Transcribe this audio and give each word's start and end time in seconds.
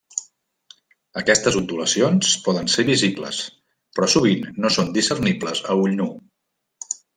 Aquestes 1.21 1.57
ondulacions 1.59 2.31
poden 2.47 2.71
ser 2.77 2.87
visibles 2.89 3.43
però 3.99 4.09
sovint 4.15 4.49
no 4.65 4.73
són 4.79 4.91
discernibles 4.99 5.63
a 5.75 5.79
ull 5.85 5.97
nu. 6.03 6.11